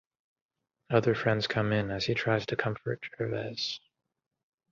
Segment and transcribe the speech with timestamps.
[0.89, 3.79] Other friends come in as he tries to comfort Gervaise.